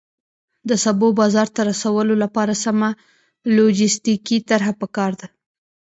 [0.69, 2.89] د سبو بازار ته رسولو لپاره سمه
[3.55, 5.27] لوجستیکي طرحه پکار ده.